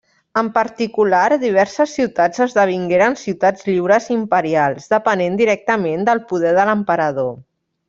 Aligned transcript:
En 0.39 0.47
particular, 0.53 1.25
diverses 1.43 1.93
ciutats 1.97 2.41
esdevingueren 2.45 3.17
ciutats 3.25 3.69
lliures 3.69 4.09
imperials, 4.17 4.89
depenent 4.97 5.37
directament 5.45 6.03
del 6.11 6.25
poder 6.33 6.57
de 6.61 6.67
l'emperador. 6.73 7.33